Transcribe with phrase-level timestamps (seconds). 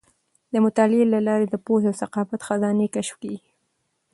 [0.53, 3.49] د مطالعې له لارې د پوهې او ثقافت خزانې کشف کیږي.